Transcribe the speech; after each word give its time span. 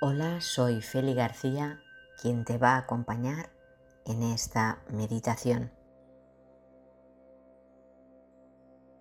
Hola, 0.00 0.40
soy 0.40 0.80
Feli 0.80 1.12
García, 1.12 1.82
quien 2.22 2.44
te 2.44 2.56
va 2.56 2.74
a 2.74 2.78
acompañar 2.78 3.50
en 4.04 4.22
esta 4.22 4.80
meditación. 4.90 5.72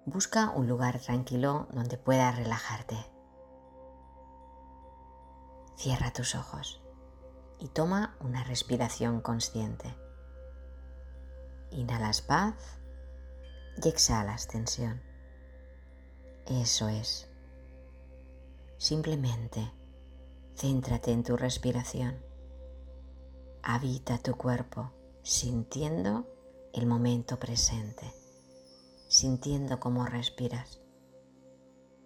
Busca 0.06 0.50
un 0.50 0.68
lugar 0.68 1.00
tranquilo 1.00 1.68
donde 1.72 2.00
puedas 2.00 2.36
relajarte. 2.36 2.96
Cierra 5.76 6.12
tus 6.14 6.34
ojos 6.34 6.82
y 7.60 7.68
toma 7.68 8.18
una 8.20 8.44
respiración 8.44 9.22
consciente. 9.22 9.96
Inhalas 11.70 12.24
paz 12.24 12.56
y 13.84 13.88
exhalas 13.88 14.48
tensión. 14.48 15.00
Eso 16.48 16.90
es. 16.90 17.30
Simplemente 18.80 19.77
Céntrate 20.60 21.12
en 21.12 21.22
tu 21.22 21.38
respiración. 21.38 22.18
Habita 23.62 24.18
tu 24.18 24.36
cuerpo 24.36 24.92
sintiendo 25.22 26.26
el 26.74 26.88
momento 26.88 27.38
presente, 27.38 28.12
sintiendo 29.08 29.80
cómo 29.80 30.08
respiras, 30.08 30.82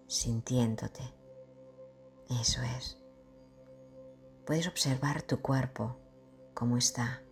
sintiéndote. 0.07 1.01
Eso 2.41 2.61
es. 2.77 2.97
Puedes 4.45 4.67
observar 4.67 5.21
tu 5.21 5.39
cuerpo, 5.39 5.95
cómo 6.53 6.77
está, 6.77 7.23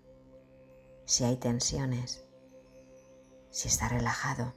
si 1.04 1.26
hay 1.26 1.36
tensiones, 1.36 2.24
si 3.50 3.68
está 3.68 3.90
relajado. 3.90 4.54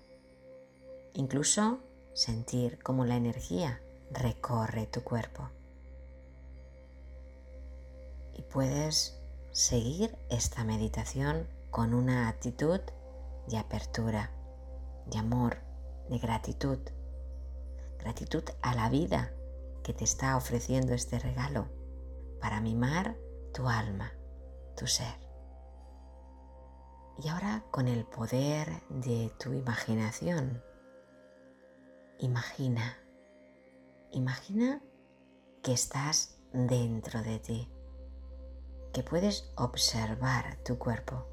Incluso 1.15 1.81
sentir 2.15 2.81
cómo 2.85 3.05
la 3.05 3.17
energía 3.17 3.83
recorre 4.13 4.87
tu 4.87 5.03
cuerpo 5.03 5.51
y 8.35 8.43
puedes 8.43 9.21
seguir 9.53 10.17
esta 10.31 10.65
meditación 10.65 11.47
con 11.71 11.95
una 11.95 12.29
actitud 12.29 12.81
de 13.49 13.59
apertura, 13.59 14.31
de 15.07 15.19
amor, 15.19 15.59
de 16.09 16.19
gratitud. 16.19 16.79
Gratitud 17.99 18.45
a 18.63 18.75
la 18.75 18.89
vida 18.89 19.33
que 19.83 19.93
te 19.93 20.05
está 20.05 20.37
ofreciendo 20.37 20.95
este 20.95 21.19
regalo 21.19 21.69
para 22.41 22.61
mimar 22.61 23.17
tu 23.53 23.69
alma, 23.69 24.13
tu 24.77 24.87
ser. 24.87 25.15
Y 27.23 27.29
ahora 27.29 27.65
con 27.71 27.89
el 27.89 28.05
poder 28.05 28.69
de 28.89 29.33
tu 29.39 29.53
imaginación, 29.53 30.63
imagina, 32.19 32.97
imagina 34.11 34.83
que 35.63 35.73
estás 35.73 36.39
dentro 36.53 37.23
de 37.23 37.39
ti 37.39 37.69
que 38.93 39.03
puedes 39.03 39.51
observar 39.57 40.59
tu 40.65 40.79
cuerpo, 40.79 41.27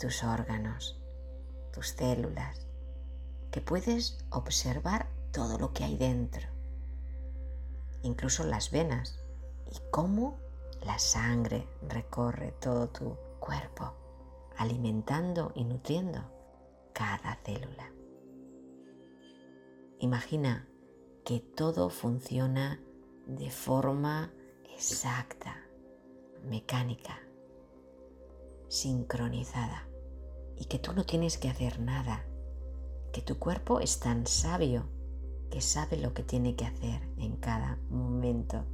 tus 0.00 0.24
órganos, 0.24 1.00
tus 1.72 1.90
células, 1.90 2.66
que 3.52 3.60
puedes 3.60 4.18
observar 4.30 5.08
todo 5.32 5.56
lo 5.56 5.72
que 5.72 5.84
hay 5.84 5.96
dentro, 5.96 6.48
incluso 8.02 8.42
las 8.44 8.72
venas 8.72 9.20
y 9.70 9.78
cómo 9.92 10.38
la 10.84 10.98
sangre 10.98 11.68
recorre 11.88 12.52
todo 12.60 12.88
tu 12.88 13.16
cuerpo, 13.38 13.94
alimentando 14.56 15.52
y 15.54 15.64
nutriendo 15.64 16.24
cada 16.92 17.36
célula. 17.44 17.92
Imagina 20.00 20.66
que 21.24 21.38
todo 21.38 21.88
funciona 21.88 22.80
de 23.26 23.50
forma 23.50 24.32
exacta 24.74 25.69
mecánica, 26.44 27.18
sincronizada 28.68 29.86
y 30.56 30.66
que 30.66 30.78
tú 30.78 30.92
no 30.92 31.04
tienes 31.04 31.38
que 31.38 31.48
hacer 31.48 31.80
nada, 31.80 32.24
que 33.12 33.22
tu 33.22 33.38
cuerpo 33.38 33.80
es 33.80 33.98
tan 34.00 34.26
sabio 34.26 34.88
que 35.50 35.60
sabe 35.60 35.96
lo 35.96 36.14
que 36.14 36.22
tiene 36.22 36.54
que 36.54 36.64
hacer 36.64 37.02
en 37.16 37.36
cada 37.36 37.78
momento, 37.88 38.64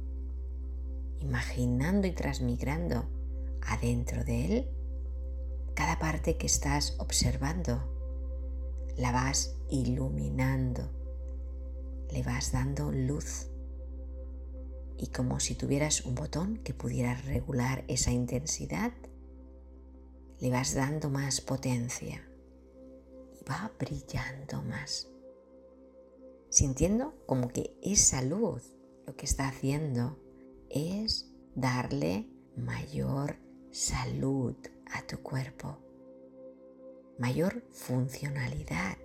imaginando 1.19 2.07
y 2.07 2.11
transmigrando 2.11 3.05
adentro 3.61 4.23
de 4.23 4.45
él 4.45 4.69
cada 5.77 5.99
parte 5.99 6.37
que 6.37 6.47
estás 6.47 6.95
observando, 6.97 7.83
la 8.97 9.11
vas 9.11 9.55
iluminando, 9.69 10.89
le 12.09 12.23
vas 12.23 12.51
dando 12.51 12.91
luz 12.91 13.51
y 14.97 15.07
como 15.07 15.39
si 15.39 15.55
tuvieras 15.55 16.05
un 16.05 16.15
botón 16.15 16.57
que 16.57 16.73
pudiera 16.73 17.13
regular 17.15 17.83
esa 17.87 18.11
intensidad, 18.11 18.91
le 20.39 20.49
vas 20.49 20.73
dando 20.73 21.09
más 21.09 21.41
potencia 21.41 22.27
y 23.39 23.43
va 23.49 23.71
brillando 23.79 24.61
más. 24.63 25.07
Sintiendo 26.49 27.13
como 27.25 27.49
que 27.49 27.77
esa 27.81 28.21
luz 28.21 28.75
lo 29.05 29.15
que 29.15 29.25
está 29.25 29.47
haciendo 29.47 30.17
es 30.69 31.31
darle 31.55 32.27
mayor 32.55 33.37
salud 33.71 34.55
a 34.91 35.01
tu 35.03 35.19
cuerpo, 35.19 35.77
mayor 37.19 37.63
funcionalidad 37.71 38.97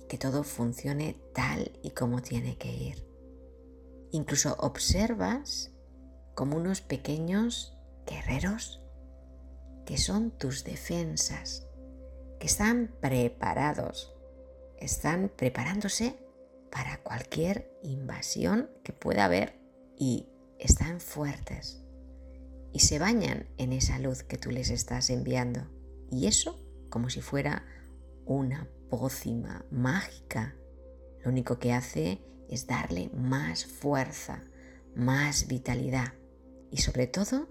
y 0.00 0.06
que 0.06 0.18
todo 0.18 0.42
funcione 0.42 1.16
tal 1.32 1.78
y 1.82 1.90
como 1.90 2.22
tiene 2.22 2.56
que 2.56 2.72
ir. 2.72 3.13
Incluso 4.14 4.54
observas 4.60 5.72
como 6.36 6.56
unos 6.56 6.80
pequeños 6.82 7.76
guerreros 8.06 8.80
que 9.86 9.98
son 9.98 10.30
tus 10.30 10.62
defensas, 10.62 11.66
que 12.38 12.46
están 12.46 12.94
preparados, 13.00 14.14
están 14.78 15.32
preparándose 15.36 16.14
para 16.70 17.02
cualquier 17.02 17.76
invasión 17.82 18.70
que 18.84 18.92
pueda 18.92 19.24
haber 19.24 19.58
y 19.98 20.28
están 20.60 21.00
fuertes 21.00 21.82
y 22.72 22.78
se 22.78 23.00
bañan 23.00 23.48
en 23.58 23.72
esa 23.72 23.98
luz 23.98 24.22
que 24.22 24.38
tú 24.38 24.52
les 24.52 24.70
estás 24.70 25.10
enviando. 25.10 25.66
Y 26.12 26.28
eso 26.28 26.64
como 26.88 27.10
si 27.10 27.20
fuera 27.20 27.66
una 28.26 28.68
pócima 28.88 29.64
mágica. 29.72 30.54
Lo 31.24 31.32
único 31.32 31.58
que 31.58 31.72
hace 31.72 32.20
es 32.48 32.66
darle 32.66 33.10
más 33.14 33.66
fuerza, 33.66 34.42
más 34.94 35.46
vitalidad 35.48 36.14
y 36.70 36.78
sobre 36.78 37.06
todo, 37.06 37.48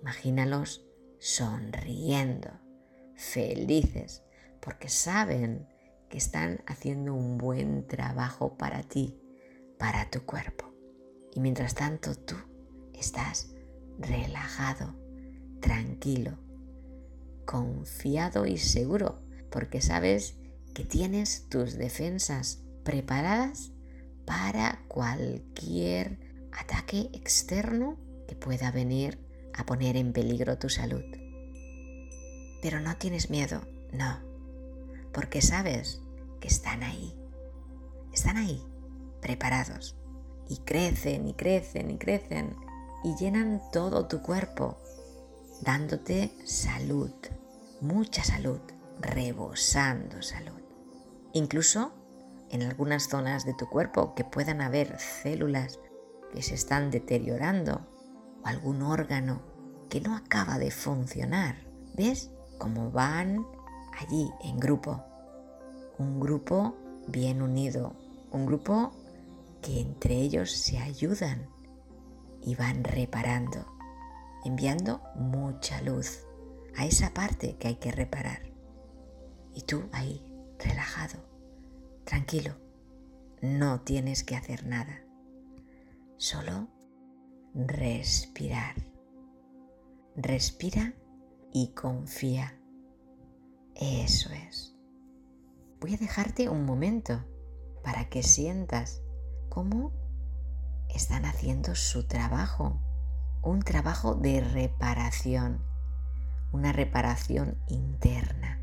imagínalos 0.00 0.86
sonriendo, 1.18 2.50
felices, 3.16 4.22
porque 4.60 4.88
saben 4.88 5.68
que 6.08 6.18
están 6.18 6.62
haciendo 6.66 7.14
un 7.14 7.38
buen 7.38 7.86
trabajo 7.86 8.56
para 8.56 8.82
ti, 8.82 9.18
para 9.78 10.10
tu 10.10 10.22
cuerpo. 10.24 10.72
Y 11.34 11.40
mientras 11.40 11.74
tanto 11.74 12.14
tú 12.14 12.36
estás 12.92 13.54
relajado, 13.98 14.94
tranquilo, 15.60 16.38
confiado 17.44 18.46
y 18.46 18.58
seguro, 18.58 19.22
porque 19.50 19.80
sabes 19.80 20.36
que 20.74 20.84
tienes 20.84 21.48
tus 21.48 21.74
defensas 21.74 22.62
preparadas 22.84 23.72
para 24.24 24.84
cualquier 24.88 26.18
ataque 26.52 27.10
externo 27.12 27.96
que 28.28 28.36
pueda 28.36 28.70
venir 28.70 29.18
a 29.54 29.66
poner 29.66 29.96
en 29.96 30.12
peligro 30.12 30.58
tu 30.58 30.68
salud. 30.68 31.04
Pero 32.62 32.80
no 32.80 32.96
tienes 32.96 33.30
miedo, 33.30 33.62
no, 33.92 34.20
porque 35.12 35.42
sabes 35.42 36.00
que 36.40 36.48
están 36.48 36.82
ahí, 36.82 37.14
están 38.12 38.36
ahí, 38.36 38.62
preparados, 39.20 39.96
y 40.48 40.58
crecen 40.58 41.26
y 41.28 41.34
crecen 41.34 41.90
y 41.90 41.98
crecen 41.98 42.56
y 43.04 43.16
llenan 43.16 43.60
todo 43.72 44.06
tu 44.06 44.22
cuerpo, 44.22 44.78
dándote 45.60 46.32
salud, 46.44 47.12
mucha 47.80 48.22
salud, 48.22 48.60
rebosando 49.00 50.22
salud. 50.22 50.60
Incluso 51.32 51.92
en 52.52 52.62
algunas 52.62 53.08
zonas 53.08 53.44
de 53.44 53.54
tu 53.54 53.68
cuerpo 53.68 54.14
que 54.14 54.24
puedan 54.24 54.60
haber 54.60 54.98
células 55.00 55.80
que 56.32 56.42
se 56.42 56.54
están 56.54 56.90
deteriorando 56.90 57.86
o 58.44 58.46
algún 58.46 58.82
órgano 58.82 59.42
que 59.88 60.00
no 60.00 60.14
acaba 60.14 60.58
de 60.58 60.70
funcionar. 60.70 61.56
¿Ves 61.96 62.30
cómo 62.58 62.90
van 62.90 63.44
allí 63.98 64.30
en 64.44 64.60
grupo? 64.60 65.02
Un 65.98 66.20
grupo 66.20 66.76
bien 67.08 67.42
unido, 67.42 67.96
un 68.30 68.46
grupo 68.46 68.92
que 69.62 69.80
entre 69.80 70.16
ellos 70.16 70.52
se 70.52 70.78
ayudan 70.78 71.48
y 72.42 72.54
van 72.54 72.84
reparando, 72.84 73.66
enviando 74.44 75.00
mucha 75.14 75.80
luz 75.82 76.26
a 76.76 76.84
esa 76.84 77.14
parte 77.14 77.56
que 77.58 77.68
hay 77.68 77.76
que 77.76 77.92
reparar. 77.92 78.42
Y 79.54 79.62
tú 79.62 79.84
ahí, 79.92 80.26
relajado, 80.58 81.31
Tranquilo, 82.04 82.54
no 83.40 83.80
tienes 83.80 84.24
que 84.24 84.36
hacer 84.36 84.66
nada. 84.66 85.04
Solo 86.16 86.68
respirar. 87.54 88.74
Respira 90.16 90.94
y 91.52 91.68
confía. 91.74 92.58
Eso 93.74 94.30
es. 94.30 94.76
Voy 95.80 95.94
a 95.94 95.98
dejarte 95.98 96.48
un 96.48 96.64
momento 96.64 97.24
para 97.82 98.08
que 98.08 98.22
sientas 98.22 99.02
cómo 99.48 99.92
están 100.88 101.24
haciendo 101.24 101.74
su 101.74 102.06
trabajo. 102.06 102.80
Un 103.42 103.60
trabajo 103.60 104.14
de 104.14 104.40
reparación. 104.40 105.64
Una 106.52 106.72
reparación 106.72 107.58
interna 107.68 108.60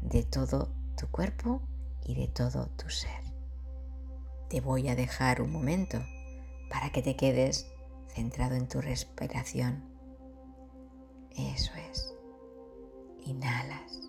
de 0.00 0.24
todo 0.24 0.74
tu 0.96 1.08
cuerpo 1.08 1.62
y 2.04 2.14
de 2.14 2.28
todo 2.28 2.68
tu 2.76 2.88
ser. 2.88 3.22
Te 4.48 4.60
voy 4.60 4.88
a 4.88 4.96
dejar 4.96 5.40
un 5.40 5.50
momento 5.50 5.98
para 6.70 6.90
que 6.90 7.02
te 7.02 7.16
quedes 7.16 7.66
centrado 8.08 8.54
en 8.54 8.68
tu 8.68 8.80
respiración. 8.80 9.84
Eso 11.36 11.72
es. 11.90 12.14
Inhalas. 13.24 14.00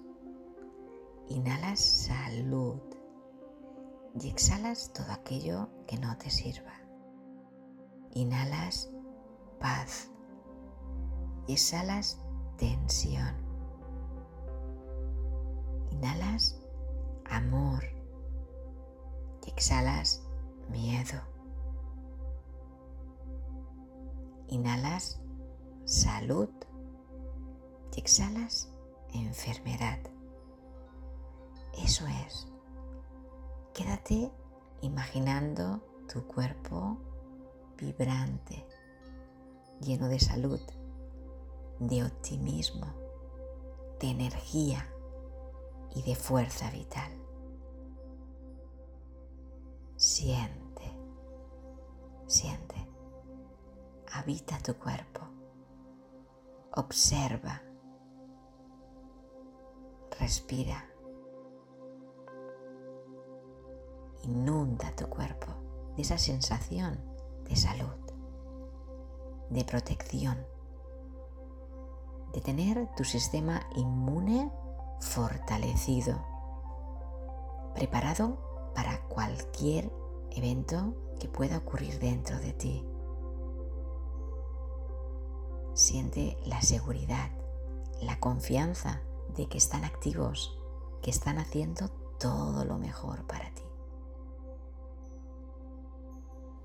Inhalas 1.29 1.79
salud 1.79 2.81
y 4.19 4.29
exhalas 4.29 4.91
todo 4.93 5.11
aquello 5.11 5.69
que 5.87 5.97
no 5.97 6.17
te 6.17 6.29
sirva. 6.29 6.73
Inhalas 8.11 8.91
paz 9.59 10.09
y 11.47 11.53
exhalas 11.53 12.19
tensión. 12.57 13.35
Inhalas 15.91 16.62
amor 17.33 17.83
y 19.45 19.49
exhalas 19.49 20.23
miedo. 20.69 21.19
Inhalas 24.47 25.19
salud 25.85 26.49
y 27.95 27.99
exhalas 27.99 28.71
enfermedad. 29.13 29.99
Eso 31.83 32.05
es. 32.07 32.47
Quédate 33.73 34.31
imaginando 34.81 35.81
tu 36.11 36.25
cuerpo 36.27 36.97
vibrante, 37.77 38.65
lleno 39.81 40.07
de 40.07 40.19
salud, 40.19 40.61
de 41.79 42.03
optimismo, 42.03 42.85
de 43.99 44.11
energía 44.11 44.87
y 45.95 46.03
de 46.03 46.15
fuerza 46.15 46.69
vital. 46.69 47.22
Siente, 50.23 50.97
siente, 52.27 52.87
habita 54.13 54.57
tu 54.59 54.73
cuerpo, 54.75 55.19
observa, 56.77 57.61
respira, 60.17 60.85
inunda 64.23 64.95
tu 64.95 65.09
cuerpo 65.09 65.47
de 65.97 66.03
esa 66.03 66.17
sensación 66.17 66.97
de 67.43 67.57
salud, 67.57 67.99
de 69.49 69.65
protección, 69.65 70.37
de 72.31 72.39
tener 72.39 72.89
tu 72.95 73.03
sistema 73.03 73.59
inmune 73.75 74.49
fortalecido, 75.01 76.15
preparado 77.75 78.71
para 78.73 79.01
cualquier 79.09 79.91
evento 80.35 80.95
que 81.19 81.27
pueda 81.27 81.57
ocurrir 81.57 81.99
dentro 81.99 82.37
de 82.39 82.53
ti. 82.53 82.85
Siente 85.73 86.37
la 86.45 86.61
seguridad, 86.61 87.31
la 88.01 88.19
confianza 88.19 89.01
de 89.35 89.47
que 89.47 89.57
están 89.57 89.83
activos, 89.83 90.59
que 91.01 91.09
están 91.09 91.37
haciendo 91.37 91.89
todo 92.19 92.65
lo 92.65 92.77
mejor 92.77 93.25
para 93.25 93.53
ti. 93.53 93.63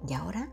Y 0.07 0.13
ahora 0.15 0.51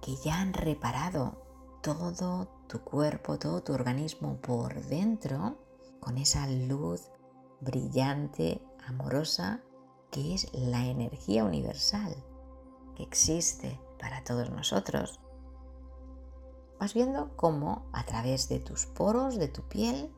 que 0.00 0.16
ya 0.16 0.40
han 0.40 0.52
reparado 0.52 1.42
todo 1.82 2.48
tu 2.68 2.80
cuerpo, 2.80 3.38
todo 3.38 3.62
tu 3.62 3.72
organismo 3.72 4.36
por 4.40 4.80
dentro, 4.82 5.58
con 6.00 6.18
esa 6.18 6.46
luz 6.46 7.10
brillante, 7.60 8.60
amorosa, 8.86 9.62
que 10.12 10.34
es 10.34 10.52
la 10.52 10.86
energía 10.86 11.42
universal 11.42 12.14
que 12.94 13.02
existe 13.02 13.80
para 13.98 14.22
todos 14.22 14.50
nosotros. 14.50 15.18
Vas 16.78 16.94
viendo 16.94 17.34
cómo 17.34 17.86
a 17.92 18.04
través 18.04 18.48
de 18.48 18.60
tus 18.60 18.84
poros, 18.86 19.36
de 19.36 19.48
tu 19.48 19.62
piel, 19.62 20.14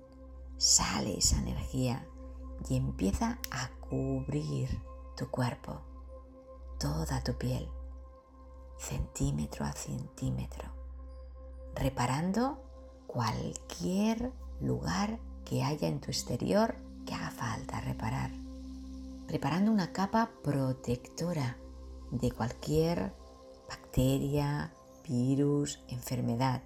sale 0.59 1.17
esa 1.17 1.39
energía 1.39 2.07
y 2.69 2.77
empieza 2.77 3.39
a 3.53 3.71
cubrir 3.89 4.83
tu 5.17 5.31
cuerpo, 5.31 5.81
toda 6.79 7.23
tu 7.23 7.35
piel, 7.39 7.71
centímetro 8.79 9.65
a 9.65 9.73
centímetro, 9.73 10.73
reparando 11.77 12.61
cualquier 13.07 14.33
lugar 14.61 15.21
que 15.45 15.63
haya 15.63 15.87
en 15.87 16.01
tu 16.01 16.11
exterior 16.11 16.75
que 17.07 17.15
haga 17.15 17.31
falta 17.31 17.81
reparar 17.81 18.44
preparando 19.27 19.71
una 19.71 19.93
capa 19.93 20.33
protectora 20.43 21.59
de 22.11 22.31
cualquier 22.31 23.15
bacteria, 23.69 24.75
virus, 25.09 25.83
enfermedad, 25.89 26.63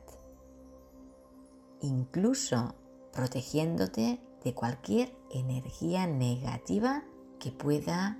incluso 1.80 2.74
protegiéndote 3.12 4.20
de 4.44 4.54
cualquier 4.54 5.16
energía 5.30 6.06
negativa 6.06 7.04
que 7.38 7.52
pueda 7.52 8.18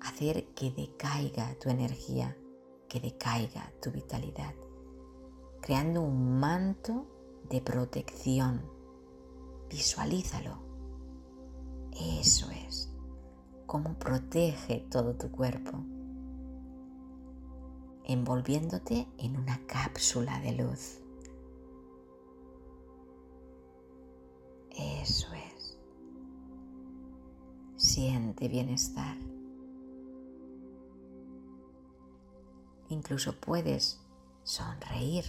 hacer 0.00 0.46
que 0.54 0.70
decaiga 0.70 1.54
tu 1.58 1.70
energía, 1.70 2.36
que 2.88 3.00
decaiga 3.00 3.72
tu 3.82 3.90
vitalidad, 3.90 4.54
creando 5.60 6.02
un 6.02 6.38
manto 6.38 7.06
de 7.48 7.60
protección. 7.60 8.62
Visualízalo. 9.68 10.66
Eso 12.20 12.50
es 12.50 12.87
cómo 13.68 13.98
protege 13.98 14.86
todo 14.90 15.14
tu 15.14 15.30
cuerpo, 15.30 15.84
envolviéndote 18.04 19.06
en 19.18 19.36
una 19.36 19.60
cápsula 19.66 20.40
de 20.40 20.52
luz. 20.52 21.00
Eso 24.70 25.28
es. 25.34 25.78
Siente 27.76 28.48
bienestar. 28.48 29.18
Incluso 32.88 33.38
puedes 33.38 34.00
sonreír. 34.44 35.26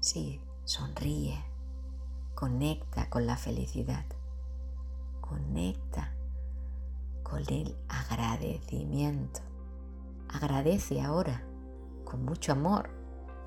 Sí, 0.00 0.40
sonríe. 0.64 1.38
Conecta 2.34 3.08
con 3.08 3.24
la 3.24 3.36
felicidad. 3.36 4.04
Conecta 5.20 6.15
con 7.36 7.54
el 7.54 7.76
agradecimiento. 7.88 9.40
Agradece 10.28 11.02
ahora 11.02 11.46
con 12.04 12.24
mucho 12.24 12.52
amor 12.52 12.88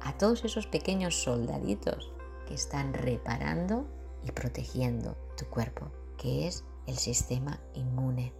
a 0.01 0.15
todos 0.15 0.46
esos 0.46 0.67
pequeños 0.67 1.15
soldaditos 1.15 2.13
que 2.48 2.53
están 2.53 2.93
reparando 2.93 3.88
y 4.24 4.31
protegiendo 4.31 5.17
tu 5.36 5.46
cuerpo, 5.46 5.91
que 6.19 6.48
es 6.48 6.65
el 6.86 6.98
sistema 6.98 7.60
inmune. 7.74 8.31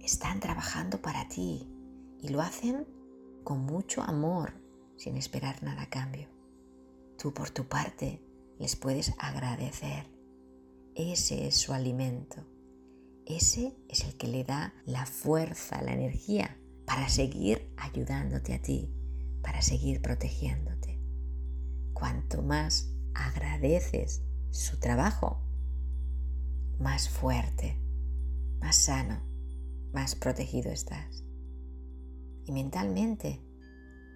Están 0.00 0.40
trabajando 0.40 1.00
para 1.00 1.28
ti 1.28 1.68
y 2.20 2.28
lo 2.28 2.40
hacen 2.40 2.88
con 3.44 3.60
mucho 3.60 4.02
amor, 4.02 4.54
sin 4.96 5.16
esperar 5.16 5.62
nada 5.62 5.82
a 5.82 5.90
cambio. 5.90 6.28
Tú 7.18 7.32
por 7.32 7.50
tu 7.50 7.68
parte 7.68 8.20
les 8.58 8.74
puedes 8.74 9.14
agradecer. 9.18 10.10
Ese 10.96 11.46
es 11.46 11.56
su 11.56 11.72
alimento 11.72 12.44
ese 13.26 13.76
es 13.88 14.04
el 14.04 14.16
que 14.16 14.28
le 14.28 14.44
da 14.44 14.72
la 14.84 15.04
fuerza, 15.04 15.82
la 15.82 15.92
energía 15.92 16.56
para 16.86 17.08
seguir 17.08 17.72
ayudándote 17.76 18.54
a 18.54 18.62
ti, 18.62 18.94
para 19.42 19.62
seguir 19.62 20.00
protegiéndote. 20.00 21.00
Cuanto 21.92 22.42
más 22.42 22.88
agradeces 23.14 24.22
su 24.50 24.78
trabajo, 24.78 25.42
más 26.78 27.08
fuerte, 27.08 27.82
más 28.60 28.76
sano, 28.76 29.20
más 29.92 30.14
protegido 30.14 30.70
estás. 30.70 31.24
Y 32.44 32.52
mentalmente 32.52 33.40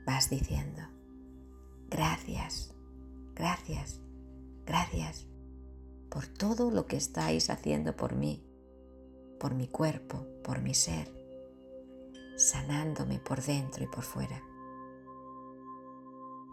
vas 0.06 0.30
diciendo, 0.30 0.82
gracias, 1.90 2.72
gracias, 3.34 4.00
gracias 4.64 5.26
por 6.10 6.28
todo 6.28 6.70
lo 6.70 6.86
que 6.86 6.96
estáis 6.96 7.50
haciendo 7.50 7.96
por 7.96 8.14
mí 8.14 8.46
por 9.40 9.54
mi 9.54 9.66
cuerpo, 9.66 10.26
por 10.44 10.60
mi 10.60 10.74
ser, 10.74 11.10
sanándome 12.36 13.18
por 13.18 13.42
dentro 13.42 13.82
y 13.82 13.86
por 13.86 14.04
fuera. 14.04 14.42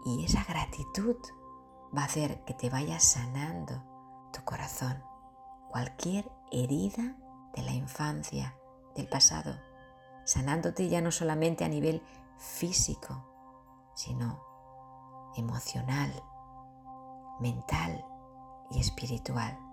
Y 0.06 0.24
esa 0.24 0.42
gratitud 0.44 1.16
va 1.96 2.02
a 2.02 2.06
hacer 2.06 2.42
que 2.44 2.54
te 2.54 2.70
vaya 2.70 2.98
sanando 2.98 3.84
tu 4.32 4.42
corazón. 4.44 5.02
Cualquier 5.70 6.30
herida 6.50 7.16
de 7.54 7.62
la 7.62 7.72
infancia, 7.72 8.56
del 8.96 9.06
pasado, 9.06 9.54
sanándote 10.24 10.88
ya 10.88 11.02
no 11.02 11.10
solamente 11.10 11.64
a 11.64 11.68
nivel 11.68 12.02
físico, 12.38 13.92
sino 13.94 14.42
emocional, 15.36 16.10
mental 17.38 18.02
y 18.70 18.80
espiritual. 18.80 19.67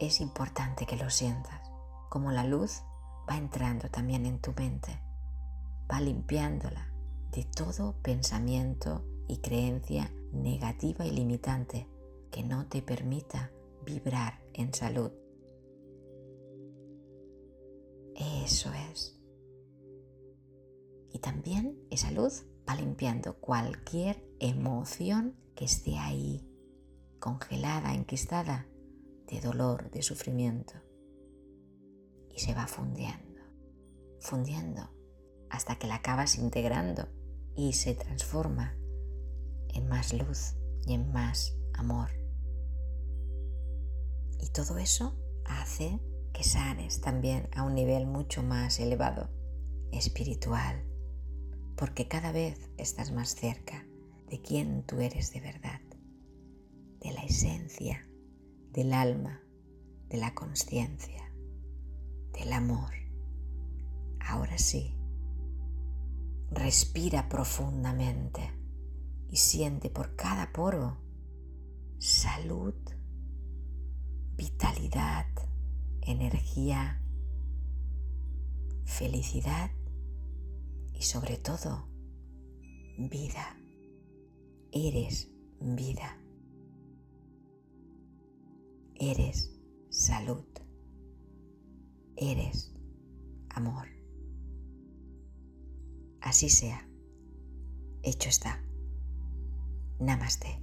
Es 0.00 0.22
importante 0.22 0.86
que 0.86 0.96
lo 0.96 1.10
sientas, 1.10 1.60
como 2.08 2.32
la 2.32 2.42
luz 2.42 2.80
va 3.28 3.36
entrando 3.36 3.90
también 3.90 4.24
en 4.24 4.40
tu 4.40 4.52
mente, 4.52 4.98
va 5.92 6.00
limpiándola 6.00 6.90
de 7.30 7.44
todo 7.44 7.92
pensamiento 8.00 9.04
y 9.28 9.42
creencia 9.42 10.10
negativa 10.32 11.04
y 11.04 11.10
limitante 11.10 11.86
que 12.30 12.42
no 12.42 12.66
te 12.66 12.80
permita 12.80 13.52
vibrar 13.84 14.40
en 14.54 14.72
salud. 14.72 15.12
Eso 18.16 18.72
es. 18.72 19.20
Y 21.12 21.18
también 21.18 21.78
esa 21.90 22.10
luz 22.10 22.44
va 22.66 22.74
limpiando 22.74 23.34
cualquier 23.34 24.24
emoción 24.38 25.36
que 25.54 25.66
esté 25.66 25.98
ahí, 25.98 26.42
congelada, 27.18 27.92
enquistada, 27.92 28.66
de 29.30 29.40
dolor, 29.40 29.90
de 29.90 30.02
sufrimiento. 30.02 30.74
Y 32.28 32.40
se 32.40 32.54
va 32.54 32.66
fundiendo, 32.66 33.40
fundiendo, 34.20 34.90
hasta 35.48 35.78
que 35.78 35.86
la 35.86 35.96
acabas 35.96 36.36
integrando 36.36 37.08
y 37.56 37.72
se 37.72 37.94
transforma 37.94 38.76
en 39.68 39.88
más 39.88 40.12
luz 40.12 40.54
y 40.86 40.94
en 40.94 41.12
más 41.12 41.56
amor. 41.74 42.10
Y 44.40 44.50
todo 44.50 44.78
eso 44.78 45.16
hace 45.44 46.00
que 46.32 46.44
sanes 46.44 47.00
también 47.00 47.48
a 47.54 47.62
un 47.62 47.74
nivel 47.74 48.06
mucho 48.06 48.42
más 48.42 48.80
elevado, 48.80 49.28
espiritual, 49.92 50.84
porque 51.76 52.08
cada 52.08 52.32
vez 52.32 52.70
estás 52.78 53.12
más 53.12 53.34
cerca 53.34 53.86
de 54.28 54.40
quién 54.40 54.84
tú 54.84 55.00
eres 55.00 55.32
de 55.32 55.40
verdad, 55.40 55.80
de 57.00 57.12
la 57.12 57.24
esencia, 57.24 58.06
del 58.72 58.92
alma, 58.92 59.40
de 60.08 60.18
la 60.18 60.34
conciencia, 60.34 61.32
del 62.32 62.52
amor. 62.52 62.92
Ahora 64.20 64.58
sí, 64.58 64.94
respira 66.50 67.28
profundamente 67.28 68.52
y 69.28 69.36
siente 69.36 69.90
por 69.90 70.16
cada 70.16 70.52
poro 70.52 70.98
salud, 71.98 72.74
vitalidad, 74.36 75.26
energía, 76.02 77.02
felicidad 78.84 79.70
y 80.94 81.02
sobre 81.02 81.36
todo 81.36 81.88
vida. 82.98 83.56
Eres 84.72 85.30
vida. 85.60 86.19
Eres 89.02 89.50
salud. 89.88 90.44
Eres 92.18 92.70
amor. 93.48 93.88
Así 96.20 96.50
sea. 96.50 96.86
Hecho 98.02 98.28
está. 98.28 98.62
Namaste. 100.00 100.62